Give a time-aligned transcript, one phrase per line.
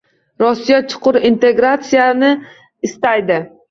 [0.43, 2.35] Rossiya chuqur integratsiyani
[2.91, 3.45] istaydi